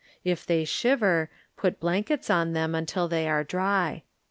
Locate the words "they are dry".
3.07-4.01